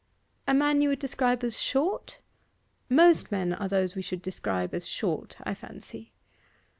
'A 0.47 0.55
man 0.55 0.81
you 0.81 0.89
would 0.89 0.97
describe 0.97 1.43
as 1.43 1.61
short? 1.61 2.21
Most 2.89 3.31
men 3.31 3.53
are 3.53 3.67
those 3.67 3.93
we 3.93 4.01
should 4.01 4.23
describe 4.23 4.73
as 4.73 4.87
short, 4.87 5.37
I 5.43 5.53
fancy. 5.53 6.11